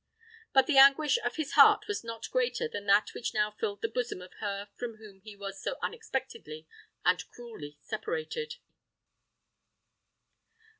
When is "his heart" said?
1.35-1.87